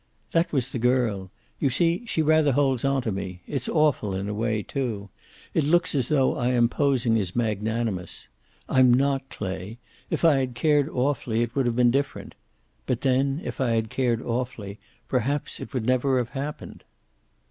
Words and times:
"That 0.31 0.51
was 0.51 0.69
the 0.69 0.79
girl. 0.79 1.29
You 1.59 1.69
see, 1.69 2.07
she 2.07 2.23
rather 2.23 2.53
holds 2.53 2.83
onto 2.83 3.11
me. 3.11 3.43
It's 3.45 3.69
awful 3.69 4.15
in 4.15 4.27
a 4.27 4.33
way, 4.33 4.63
too. 4.63 5.09
It 5.53 5.63
looks 5.63 5.93
as 5.93 6.07
though 6.07 6.35
I 6.35 6.47
am 6.53 6.69
posing 6.69 7.19
as 7.19 7.35
magnanimous. 7.35 8.27
I'm 8.67 8.91
not, 8.91 9.29
Clay. 9.29 9.77
If 10.09 10.25
I 10.25 10.37
had 10.37 10.55
cared 10.55 10.89
awfully 10.89 11.43
it 11.43 11.53
would 11.53 11.67
have 11.67 11.75
been 11.75 11.91
different. 11.91 12.33
But 12.87 13.01
then, 13.01 13.41
if 13.43 13.61
I 13.61 13.73
had 13.73 13.91
cared 13.91 14.23
awfully, 14.23 14.79
perhaps 15.07 15.59
it 15.59 15.71
would 15.71 15.85
never 15.85 16.17
have 16.17 16.29
happened." 16.29 16.83